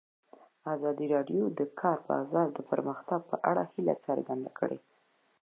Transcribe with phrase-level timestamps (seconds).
[0.73, 4.79] ازادي راډیو د د کار بازار د پرمختګ په اړه هیله څرګنده کړې.